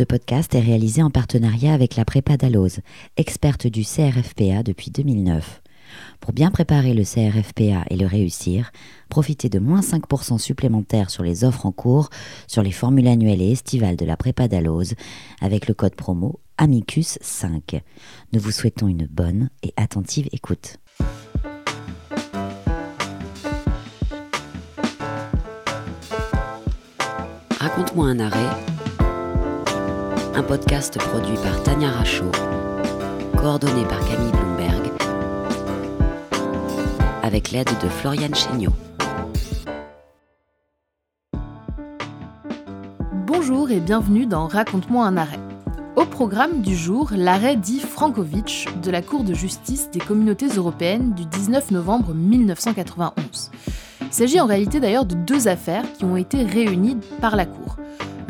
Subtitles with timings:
[0.00, 2.80] Ce podcast est réalisé en partenariat avec la Prépa Dalloz,
[3.18, 5.60] experte du CRFPA depuis 2009.
[6.20, 8.72] Pour bien préparer le CRFPA et le réussir,
[9.10, 12.08] profitez de moins 5% supplémentaires sur les offres en cours
[12.46, 14.94] sur les formules annuelles et estivales de la Prépa Dalloz
[15.42, 17.82] avec le code promo Amicus5.
[18.32, 20.78] Nous vous souhaitons une bonne et attentive écoute.
[27.60, 28.79] Raconte-moi un arrêt.
[30.40, 32.32] Un podcast produit par Tania Rachaud,
[33.36, 34.90] coordonné par Camille Bloomberg,
[37.22, 38.72] avec l'aide de Floriane Chéniaud.
[43.26, 45.40] Bonjour et bienvenue dans Raconte-moi un arrêt.
[45.94, 51.12] Au programme du jour, l'arrêt dit Frankovic de la Cour de justice des communautés européennes
[51.12, 53.50] du 19 novembre 1991.
[54.00, 57.76] Il s'agit en réalité d'ailleurs de deux affaires qui ont été réunies par la Cour.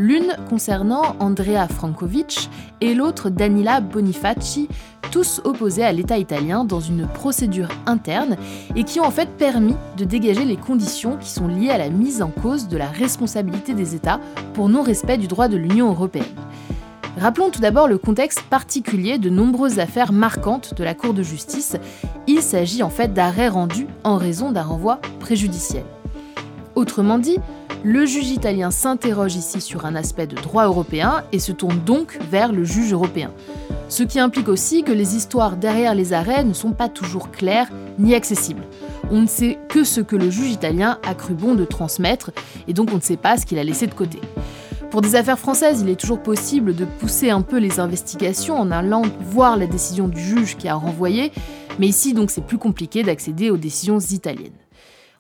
[0.01, 2.49] L'une concernant Andrea Frankovic
[2.81, 4.67] et l'autre Danila Bonifaci,
[5.13, 8.37] tous opposés à l'État italien dans une procédure interne
[8.75, 11.91] et qui ont en fait permis de dégager les conditions qui sont liées à la
[11.91, 14.21] mise en cause de la responsabilité des États
[14.55, 16.25] pour non-respect du droit de l'Union européenne.
[17.19, 21.77] Rappelons tout d'abord le contexte particulier de nombreuses affaires marquantes de la Cour de justice.
[22.27, 25.85] Il s'agit en fait d'arrêts rendus en raison d'un renvoi préjudiciel.
[26.75, 27.39] Autrement dit,
[27.83, 32.19] le juge italien s'interroge ici sur un aspect de droit européen et se tourne donc
[32.31, 33.33] vers le juge européen.
[33.89, 37.69] Ce qui implique aussi que les histoires derrière les arrêts ne sont pas toujours claires
[37.99, 38.65] ni accessibles.
[39.11, 42.31] On ne sait que ce que le juge italien a cru bon de transmettre
[42.69, 44.21] et donc on ne sait pas ce qu'il a laissé de côté.
[44.91, 48.71] Pour des affaires françaises, il est toujours possible de pousser un peu les investigations en
[48.71, 51.33] allant voir la décision du juge qui a renvoyé,
[51.79, 54.60] mais ici donc c'est plus compliqué d'accéder aux décisions italiennes.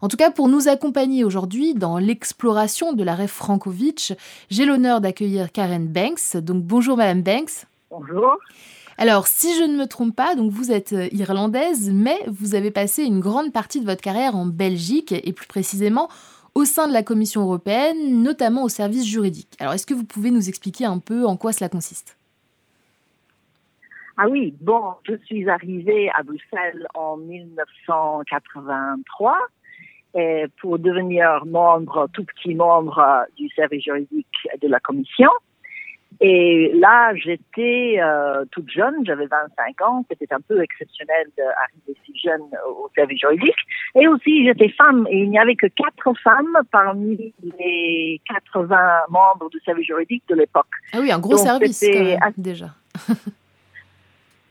[0.03, 4.15] En tout cas, pour nous accompagner aujourd'hui dans l'exploration de l'arrêt Frankovic,
[4.48, 6.39] j'ai l'honneur d'accueillir Karen Banks.
[6.39, 7.67] Donc bonjour Madame Banks.
[7.91, 8.39] Bonjour.
[8.97, 12.70] Alors, si je ne me trompe pas, donc vous êtes euh, irlandaise, mais vous avez
[12.70, 16.08] passé une grande partie de votre carrière en Belgique et plus précisément
[16.55, 19.57] au sein de la Commission européenne, notamment au service juridique.
[19.58, 22.17] Alors, est-ce que vous pouvez nous expliquer un peu en quoi cela consiste?
[24.17, 29.39] Ah oui, bon, je suis arrivée à Bruxelles en 1983
[30.15, 34.27] et pour devenir membre, tout petit membre du service juridique
[34.61, 35.31] de la Commission.
[36.23, 42.13] Et là, j'étais euh, toute jeune, j'avais 25 ans, c'était un peu exceptionnel d'arriver si
[42.19, 43.55] jeune au service juridique.
[43.95, 48.77] Et aussi, j'étais femme, et il n'y avait que quatre femmes parmi les 80
[49.09, 50.67] membres du service juridique de l'époque.
[50.92, 52.67] Ah oui, un gros service quand même, déjà.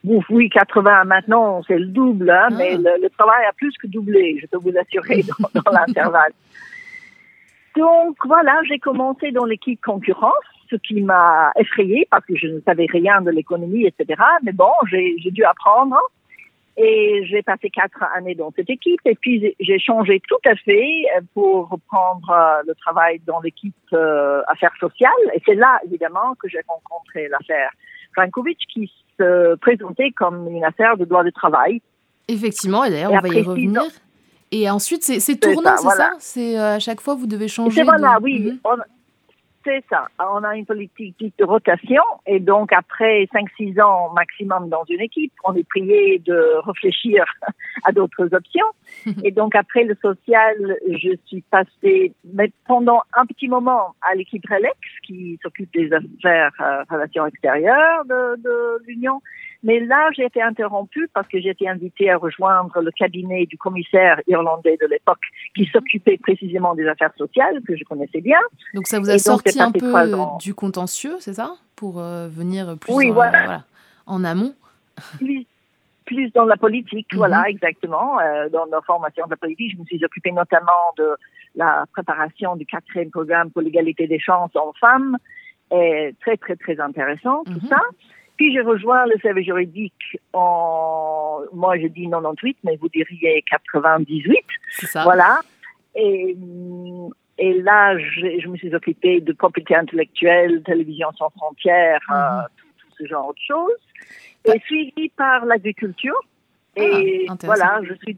[0.03, 2.97] oui, 80 maintenant, c'est le double, hein, mais ah.
[3.01, 5.23] le, travail a plus que doublé, je peux vous assurer,
[5.53, 6.31] dans, dans l'intervalle.
[7.77, 10.33] Donc voilà, j'ai commencé dans l'équipe concurrence
[10.69, 14.21] ce qui m'a effrayée parce que je ne savais rien de l'économie, etc.
[14.43, 15.97] Mais bon, j'ai dû apprendre.
[16.81, 21.03] Et j'ai passé quatre années dans cette équipe et puis j'ai changé tout à fait
[21.33, 25.11] pour reprendre euh, le travail dans l'équipe euh, affaires sociales.
[25.33, 27.71] Et c'est là, évidemment, que j'ai rencontré l'affaire
[28.13, 31.81] Frankovic qui se présentait comme une affaire de droit du travail.
[32.27, 33.81] Effectivement, et d'ailleurs, on va y revenir.
[34.51, 36.11] Et ensuite, c'est tournant, c'est ça?
[36.19, 37.75] C'est euh, à chaque fois, vous devez changer.
[37.77, 38.39] C'est voilà, oui.
[38.39, 38.83] Mhm.
[39.65, 40.07] C'est ça.
[40.19, 45.33] On a une politique de rotation et donc après 5-6 ans maximum dans une équipe,
[45.43, 47.25] on est prié de réfléchir
[47.83, 48.65] à d'autres options.
[49.23, 50.55] Et donc après le social,
[50.89, 56.53] je suis passée mais pendant un petit moment à l'équipe Relex qui s'occupe des affaires
[56.61, 59.21] euh, relations extérieures de, de l'Union.
[59.63, 63.57] Mais là, j'ai été interrompue parce que j'ai été invitée à rejoindre le cabinet du
[63.57, 65.19] commissaire irlandais de l'époque
[65.55, 68.39] qui s'occupait précisément des affaires sociales, que je connaissais bien.
[68.73, 69.93] Donc ça vous a sorti un peu
[70.39, 71.55] du contentieux, c'est ça?
[71.75, 73.63] Pour euh, venir plus oui, en, voilà.
[74.05, 74.53] en amont
[76.09, 77.49] plus, dans la politique, voilà, mhm.
[77.49, 78.19] exactement.
[78.19, 81.15] Euh, dans nos formations de la politique, je me suis occupée notamment de
[81.55, 85.17] la préparation du quatrième programme pour l'égalité des chances en femmes.
[85.71, 87.69] Et très, très, très intéressant, tout mhm.
[87.69, 87.81] ça.
[88.39, 94.37] Puis j'ai rejoint le service juridique en, moi je dis 98, mais vous diriez 98.
[94.69, 95.03] C'est ça.
[95.03, 95.41] Voilà.
[95.93, 96.37] Et,
[97.37, 102.47] et là, je, je, me suis occupée de propriété intellectuelle, télévision sans frontières, euh, mhm.
[102.77, 103.81] tout, ce genre de choses.
[104.45, 106.21] Et suivi par l'agriculture.
[106.77, 108.17] Et ah, voilà, je suis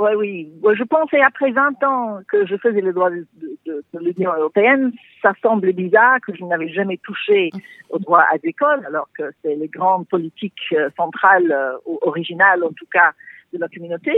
[0.00, 0.74] oui, oui.
[0.76, 3.26] Je pensais après 20 ans que je faisais le droit de,
[3.66, 7.50] de, de l'Union européenne, ça semblait bizarre que je n'avais jamais touché
[7.90, 12.86] au droit agricole, alors que c'est les grandes politiques euh, centrales, euh, originales en tout
[12.90, 13.12] cas,
[13.52, 14.12] de la communauté.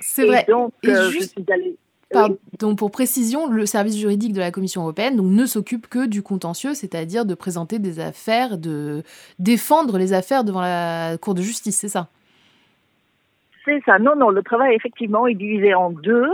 [0.00, 0.46] C'est vrai.
[0.48, 1.76] Donc, euh, je suis allée.
[2.76, 6.72] pour précision, le service juridique de la Commission européenne donc, ne s'occupe que du contentieux,
[6.72, 9.02] c'est-à-dire de présenter des affaires, de
[9.38, 12.08] défendre les affaires devant la Cour de justice, c'est ça?
[13.68, 13.98] C'est ça.
[13.98, 16.32] Non, non, le travail effectivement est divisé en deux.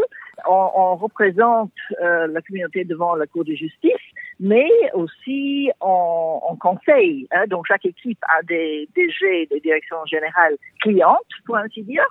[0.49, 3.93] On, représente euh, la communauté devant la Cour de justice,
[4.39, 7.27] mais aussi en, conseil.
[7.33, 7.47] Hein.
[7.49, 12.05] Donc chaque équipe a des DG, des directions générales clientes, pour ainsi dire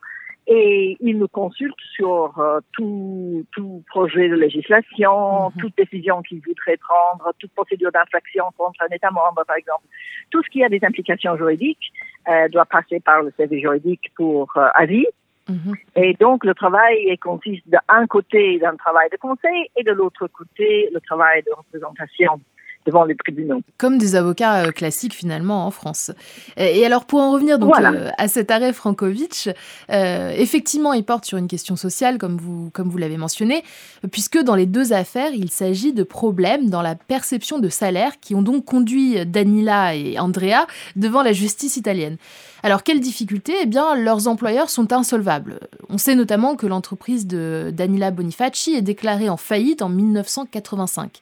[0.45, 5.61] et il nous consulte sur euh, tout, tout projet de législation, mhm.
[5.61, 9.83] toute décision qu'il voudrait prendre, toute procédure d'infraction contre un État membre, par exemple.
[10.31, 11.93] Tout ce qui a des implications juridiques
[12.27, 15.05] euh, doit passer par le service juridique pour euh, avis.
[15.49, 15.73] Mhm.
[15.95, 20.89] Et donc, le travail consiste d'un côté d'un travail de conseil et de l'autre côté
[20.93, 22.39] le travail de représentation
[22.85, 23.61] devant les tribunaux.
[23.77, 26.11] Comme des avocats euh, classiques finalement en France.
[26.57, 29.49] Et alors pour en revenir donc euh, à cet arrêt Frankovitch,
[29.91, 33.63] euh, effectivement il porte sur une question sociale comme vous, comme vous l'avez mentionné,
[34.11, 38.35] puisque dans les deux affaires il s'agit de problèmes dans la perception de salaire qui
[38.35, 42.17] ont donc conduit Danila et Andrea devant la justice italienne.
[42.63, 45.59] Alors quelles difficultés Eh bien leurs employeurs sont insolvables.
[45.89, 51.19] On sait notamment que l'entreprise de Danila Bonifaci est déclarée en faillite en 1985.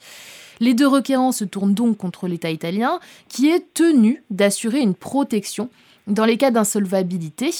[0.61, 5.69] Les deux requérants se tournent donc contre l'État italien, qui est tenu d'assurer une protection
[6.07, 7.51] dans les cas d'insolvabilité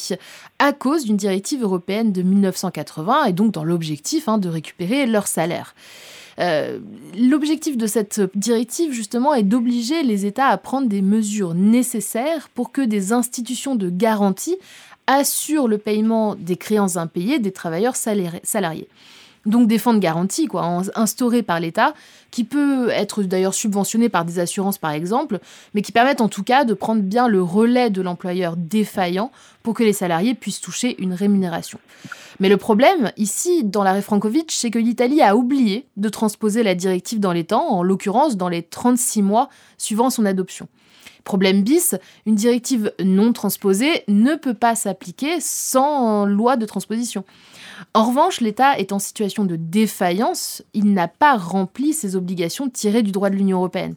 [0.59, 5.27] à cause d'une directive européenne de 1980 et donc dans l'objectif hein, de récupérer leur
[5.27, 5.73] salaire.
[6.39, 6.79] Euh,
[7.17, 12.71] l'objectif de cette directive, justement, est d'obliger les États à prendre des mesures nécessaires pour
[12.71, 14.57] que des institutions de garantie
[15.07, 18.87] assurent le paiement des créances impayées des travailleurs salariés.
[19.45, 21.93] Donc des fonds de garantie, quoi, instaurés par l'État,
[22.29, 25.39] qui peut être d'ailleurs subventionné par des assurances par exemple,
[25.73, 29.31] mais qui permettent en tout cas de prendre bien le relais de l'employeur défaillant
[29.63, 31.79] pour que les salariés puissent toucher une rémunération.
[32.39, 36.75] Mais le problème, ici, dans l'arrêt Frankovic, c'est que l'Italie a oublié de transposer la
[36.75, 40.67] directive dans les temps, en l'occurrence dans les 36 mois suivant son adoption.
[41.23, 41.95] Problème bis,
[42.25, 47.23] une directive non transposée ne peut pas s'appliquer sans loi de transposition.
[47.93, 53.03] En revanche, l'État est en situation de défaillance, il n'a pas rempli ses obligations tirées
[53.03, 53.95] du droit de l'Union européenne,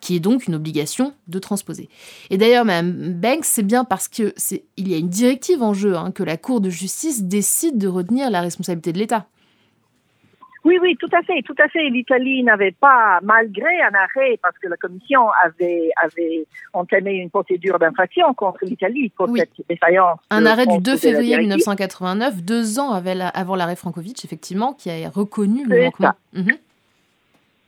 [0.00, 1.88] qui est donc une obligation de transposer.
[2.30, 4.32] Et d'ailleurs, Mme Banks, c'est bien parce qu'il
[4.76, 8.30] y a une directive en jeu hein, que la Cour de justice décide de retenir
[8.30, 9.26] la responsabilité de l'État.
[10.64, 11.88] Oui, oui, tout à fait, tout à fait.
[11.90, 17.78] L'Italie n'avait pas, malgré un arrêt, parce que la Commission avait, avait entamé une procédure
[17.80, 20.20] d'infraction contre l'Italie pour cette défaillance.
[20.30, 25.64] Un arrêt du 2 février 1989, deux ans avant l'arrêt Frankovic, effectivement, qui a reconnu
[25.66, 26.12] le manquement.
[26.32, 26.56] Mhm.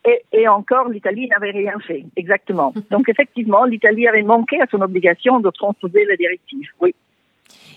[0.07, 2.75] Et, et, encore, l'Italie n'avait rien fait, exactement.
[2.91, 6.95] Donc, effectivement, l'Italie avait manqué à son obligation de transposer la directive, oui.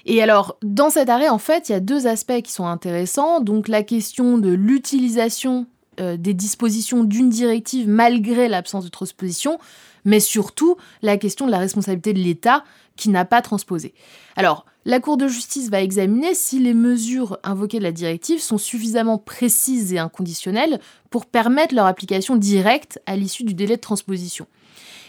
[0.05, 3.39] Et alors, dans cet arrêt, en fait, il y a deux aspects qui sont intéressants.
[3.39, 5.67] Donc, la question de l'utilisation
[5.99, 9.57] euh, des dispositions d'une directive malgré l'absence de transposition,
[10.05, 12.63] mais surtout la question de la responsabilité de l'État
[12.97, 13.95] qui n'a pas transposé.
[14.35, 18.59] Alors, la Cour de justice va examiner si les mesures invoquées de la directive sont
[18.59, 20.79] suffisamment précises et inconditionnelles
[21.09, 24.45] pour permettre leur application directe à l'issue du délai de transposition.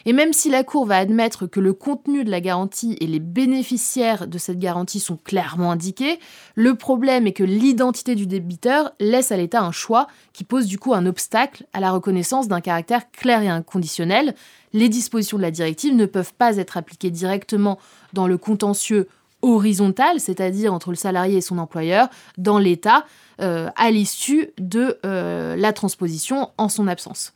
[0.08, 3.18] Et même si la Cour va admettre que le contenu de la garantie et les
[3.20, 6.18] bénéficiaires de cette garantie sont clairement indiqués,
[6.54, 10.78] le problème est que l'identité du débiteur laisse à l'État un choix qui pose du
[10.78, 14.34] coup un obstacle à la reconnaissance d'un caractère clair et inconditionnel.
[14.72, 17.78] Les dispositions de la directive ne peuvent pas être appliquées directement
[18.14, 19.08] dans le contentieux
[19.42, 23.04] horizontal, c'est-à-dire entre le salarié et son employeur, dans l'État,
[23.42, 27.34] euh, à l'issue de euh, la transposition en son absence.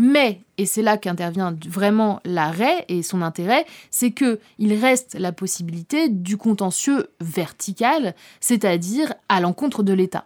[0.00, 5.32] Mais, et c'est là qu'intervient vraiment l'arrêt et son intérêt, c'est que il reste la
[5.32, 10.24] possibilité du contentieux vertical, c'est-à-dire à, l'encontre de l'État.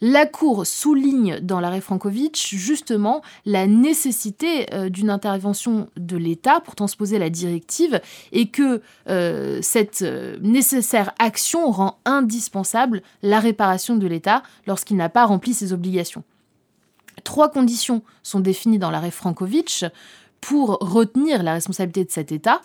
[0.00, 6.74] La Cour souligne dans l'arrêt Frankovitch justement la nécessité euh, d'une intervention de l'État pour
[6.74, 8.00] transposer la directive
[8.32, 15.08] et que euh, cette euh, nécessaire action rend indispensable la réparation de l'État lorsqu'il n'a
[15.08, 16.24] pas rempli ses obligations.
[17.24, 19.84] Trois conditions sont définies dans l'arrêt Frankovitch
[20.40, 22.62] pour retenir la responsabilité de cet État.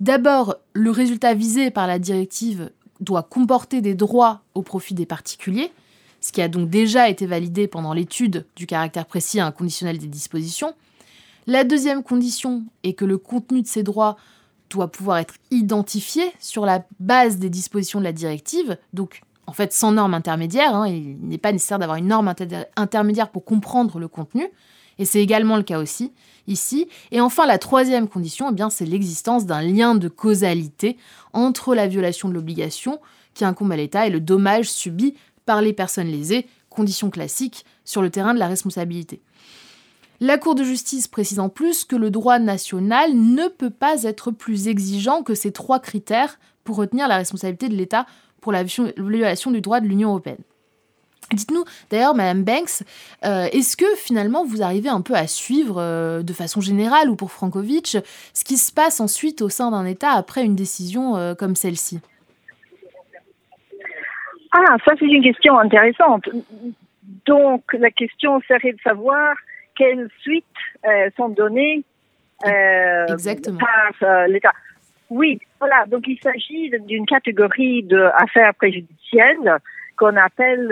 [0.00, 2.70] D'abord, le résultat visé par la directive
[3.00, 5.72] doit comporter des droits au profit des particuliers,
[6.20, 10.06] ce qui a donc déjà été validé pendant l'étude du caractère précis et inconditionnel des
[10.06, 10.74] dispositions.
[11.46, 14.16] La deuxième condition est que le contenu de ces droits
[14.70, 19.72] doit pouvoir être identifié sur la base des dispositions de la directive, donc en fait
[19.72, 20.74] sans norme intermédiaire.
[20.74, 22.32] Hein, il n'est pas nécessaire d'avoir une norme
[22.76, 24.48] intermédiaire pour comprendre le contenu.
[24.98, 26.12] Et c'est également le cas aussi
[26.46, 26.88] ici.
[27.10, 30.96] Et enfin, la troisième condition, eh c'est l'existence d'un lien de causalité
[31.32, 33.00] entre la violation de l'obligation
[33.34, 35.14] qui incombe à l'État et le dommage subi
[35.46, 39.22] par les personnes lésées, condition classique sur le terrain de la responsabilité.
[40.20, 44.30] La Cour de justice précise en plus que le droit national ne peut pas être
[44.30, 48.06] plus exigeant que ces trois critères pour retenir la responsabilité de l'État
[48.42, 50.42] pour la violation du droit de l'Union européenne.
[51.32, 52.82] Dites-nous d'ailleurs, Madame Banks,
[53.24, 57.16] euh, est-ce que finalement vous arrivez un peu à suivre euh, de façon générale ou
[57.16, 57.96] pour Frankovitch
[58.34, 62.00] ce qui se passe ensuite au sein d'un État après une décision euh, comme celle-ci?
[64.52, 66.28] Ah, ça c'est une question intéressante.
[67.24, 69.34] Donc la question serait de savoir
[69.74, 70.44] quelles suites
[71.16, 71.84] sont données
[72.42, 74.52] par l'État.
[75.12, 75.84] Oui, voilà.
[75.86, 79.58] Donc il s'agit d'une catégorie d'affaires préjudicielles
[79.98, 80.68] qu'on appelle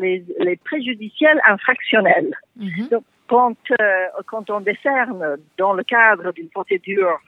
[0.00, 2.32] les, les, préjudicielles infractionnelles.
[2.56, 2.88] Mhm.
[2.88, 3.56] Donc quand,
[4.26, 7.20] quand on décerne dans le cadre d'une procédure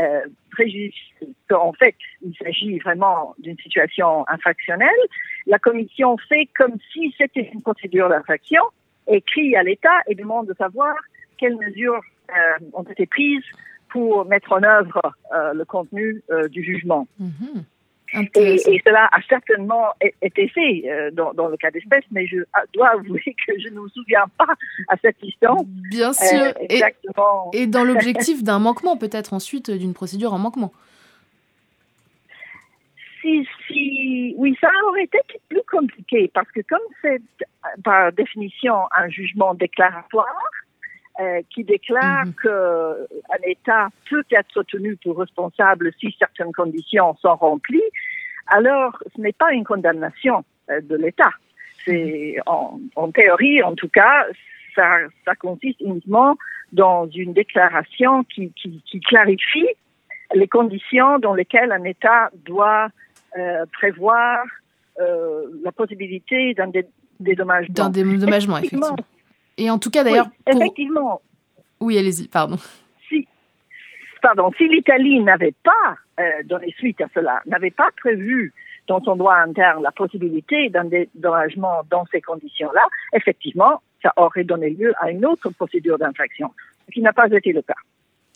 [0.00, 5.02] euh, préjudicielle, en fait il s'agit vraiment d'une situation infractionnelle,
[5.46, 8.62] la commission fait comme si c'était une procédure d'infraction
[9.06, 10.96] écrit à l'État et demande de savoir
[11.38, 12.00] quelles mesures
[12.30, 13.44] euh, ont été prises
[13.96, 15.00] pour mettre en œuvre
[15.34, 17.08] euh, le contenu euh, du jugement.
[17.18, 17.64] Mhm.
[18.36, 19.88] Et, cela a certainement
[20.22, 22.36] été fait dans, dans, le cas d'espèce, mais je
[22.72, 24.54] dois avouer que je ne me souviens pas
[24.88, 25.64] à cette distance.
[25.90, 26.54] Bien sûr.
[26.60, 27.50] exactement.
[27.52, 30.72] Et, et dans l'objectif d'un manquement, peut-être ensuite d'une procédure en manquement.
[33.20, 37.20] Si, si, oui, ça aurait été plus compliqué parce que comme c'est
[37.82, 40.26] par définition un jugement déclaratoire
[41.20, 42.34] euh, qui déclare mhm.
[42.42, 47.82] qu'un État peut être tenu pour responsable si certaines conditions sont remplies,
[48.48, 51.30] alors ce n'est pas une condamnation euh, de l'État.
[51.84, 52.90] C'est mhm.
[52.96, 54.26] en, théorie, en tout cas,
[54.74, 56.36] ça, ça consiste uniquement
[56.72, 59.68] dans une déclaration qui, qui, qui clarifie
[60.34, 62.88] les conditions dans lesquelles un État doit
[63.38, 64.44] euh, prévoir
[65.00, 66.70] euh, la possibilité d'un
[67.20, 67.74] dédommagement.
[67.74, 68.96] D'un dédommagement, effectivement.
[69.58, 70.28] Et en tout cas, d'ailleurs.
[70.46, 71.20] Effectivement.
[71.80, 72.56] Oui, allez-y, pardon.
[73.08, 73.26] Si,
[74.22, 78.52] pardon, si l'Italie n'avait pas euh, donné suite à cela, n'avait pas prévu
[78.86, 84.70] dans son droit interne la possibilité d'un dédommagement dans ces conditions-là, effectivement, ça aurait donné
[84.70, 86.52] lieu à une autre procédure d'infraction,
[86.86, 87.74] ce qui n'a pas été le cas.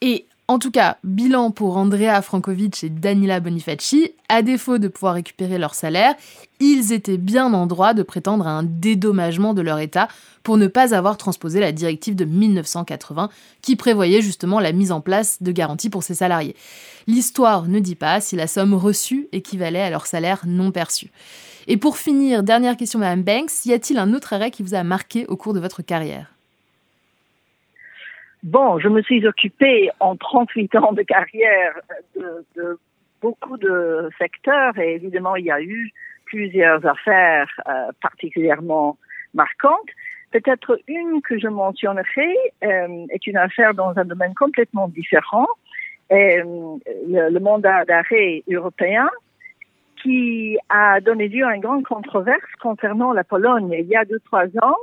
[0.02, 4.14] Et en tout cas, bilan pour Andrea Frankovic et Danila Bonifaci.
[4.28, 6.16] À défaut de pouvoir récupérer leur salaire,
[6.58, 10.08] ils étaient bien en droit de prétendre à un dédommagement de leur État
[10.42, 13.28] pour ne pas avoir transposé la directive de 1980
[13.62, 16.56] qui prévoyait justement la mise en place de garanties pour ces salariés.
[17.06, 21.12] L'histoire ne dit pas si la somme reçue équivalait à leur salaire non perçu.
[21.68, 24.82] Et pour finir, dernière question Madame Banks, y a-t-il un autre arrêt qui vous a
[24.82, 26.39] marqué au cours de votre carrière?
[28.42, 31.78] Bon, je me suis occupée en 38 ans de carrière
[32.16, 32.78] de, de
[33.20, 35.92] beaucoup de secteurs et évidemment il y a eu
[36.24, 38.96] plusieurs affaires euh, particulièrement
[39.34, 39.90] marquantes.
[40.30, 45.48] Peut-être une que je mentionnerai euh, est une affaire dans un domaine complètement différent,
[46.12, 46.42] euh,
[47.08, 49.08] le, le, mandat d'arrêt européen
[50.02, 54.20] qui a donné lieu à une grande controverse concernant la Pologne il y a deux,
[54.20, 54.78] trois ans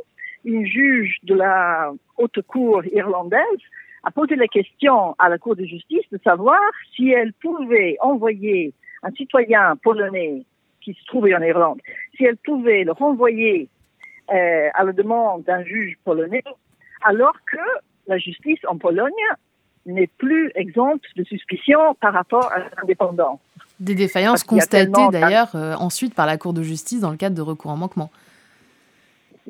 [0.48, 3.64] une juge de la haute cour irlandaise
[4.04, 6.62] a posé la question à la Cour de justice de savoir
[6.96, 8.74] si elle pouvait envoyer
[9.04, 10.46] un citoyen polonais
[10.82, 11.80] qui se trouvait en Irlande,
[12.16, 13.68] si elle pouvait le renvoyer
[14.34, 16.44] euh, à la demande d'un juge polonais,
[17.04, 17.58] alors que
[18.08, 19.12] la justice en Pologne
[19.86, 23.40] n'est plus exempte de suspicion par rapport à l'indépendance.
[23.82, 27.42] Des défaillances constatées d'ailleurs euh, ensuite par la Cour de justice dans le cadre de
[27.42, 28.10] recours en manquement.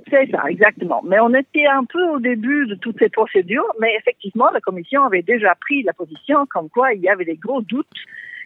[0.09, 1.01] C'est ça, exactement.
[1.03, 5.03] Mais on était un peu au début de toutes ces procédures, mais effectivement, la Commission
[5.03, 7.87] avait déjà pris la position comme quoi il y avait des gros doutes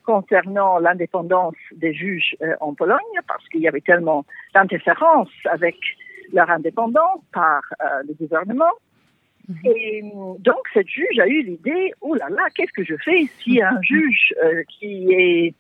[0.05, 5.75] concernant l'indépendance des juges euh, en Pologne, parce qu'il y avait tellement d'interférences avec
[6.34, 8.72] leur indépendance par euh, le gouvernement.
[9.48, 9.58] Mhm.
[9.65, 10.03] Et
[10.39, 13.79] donc, cette juge a eu l'idée, oh là là, qu'est-ce que je fais si un
[13.81, 15.53] juge euh, qui est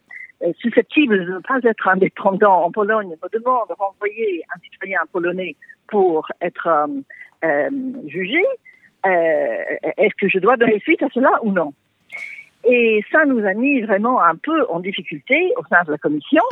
[0.59, 5.55] susceptible de ne pas être indépendant en Pologne me demande de renvoyer un citoyen polonais
[5.87, 6.87] pour être euh,
[7.43, 7.69] euh,
[8.07, 8.41] jugé,
[9.05, 11.73] euh, est-ce que je dois donner suite à cela ou non?
[12.63, 16.43] Et ça nous a mis vraiment un peu en difficulté au sein de la commission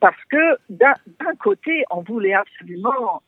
[0.00, 0.94] parce que d'un
[1.38, 3.22] côté, on voulait absolument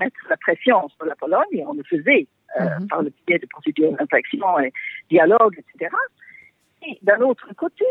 [0.00, 2.26] mettre la pression sur la Pologne et on le faisait
[2.58, 2.88] mhm.
[2.88, 4.72] par le biais de procédures d'infraction et
[5.08, 5.94] dialogue, etc.
[6.82, 7.84] Et d'un autre côté,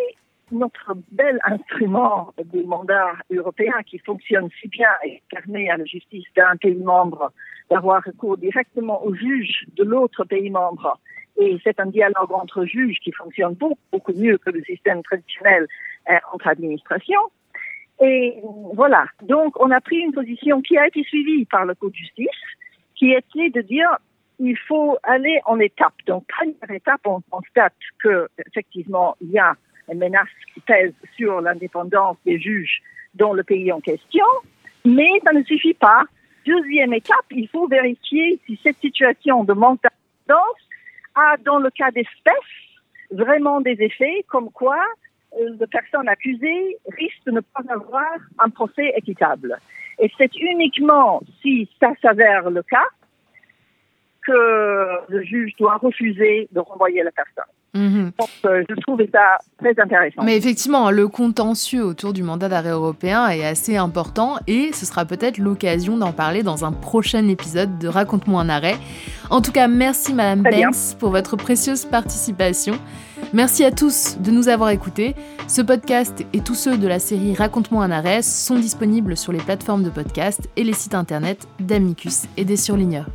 [0.52, 6.26] notre bel instrument du mandat européen qui fonctionne si bien et permet à la justice
[6.36, 7.32] d'un pays membre
[7.70, 11.00] d'avoir recours directement au juge de l'autre pays membre.
[11.38, 15.68] Et c'est un dialogue entre juges qui fonctionne beaucoup, beaucoup mieux que le système traditionnel
[16.10, 17.32] euh, entre administrations.
[18.02, 18.40] Et
[18.74, 19.06] voilà.
[19.22, 22.28] Donc, on a pris une position qui a été suivie par le Cour de justice,
[22.96, 23.90] qui était de dire
[24.40, 25.94] il faut aller en étapes.
[26.08, 29.56] Donc, première étape, on constate que effectivement il y a
[29.92, 32.82] une menace qui pèse sur l'indépendance des juges
[33.14, 34.26] dans le pays en question,
[34.84, 36.04] mais ça ne suffit pas.
[36.46, 40.62] Deuxième étape, il faut vérifier si cette situation de manque d'indépendance
[41.16, 42.34] a, dans le cas d'espèces,
[43.12, 44.78] vraiment des effets comme quoi
[45.40, 49.58] euh, la personne accusée risque de ne pas avoir un procès équitable.
[50.00, 52.88] Et c'est uniquement si ça s'avère le cas
[54.26, 57.44] que le juge doit refuser de renvoyer la personne.
[57.76, 58.12] Mhm.
[58.18, 60.24] Donc, euh, je trouve ça très intéressant.
[60.24, 65.06] Mais effectivement, le contentieux autour du mandat d'arrêt européen est assez important et ce sera
[65.06, 68.76] peut-être l'occasion d'en parler dans un prochain épisode de Raconte-moi un arrêt.
[69.30, 72.76] En tout cas, merci Madame Banks pour votre précieuse participation.
[73.34, 75.16] Merci à tous de nous avoir écoutés.
[75.48, 79.40] Ce podcast et tous ceux de la série Raconte-moi un arrêt sont disponibles sur les
[79.40, 83.08] plateformes de podcast et les sites internet d'Amicus et des surligneurs.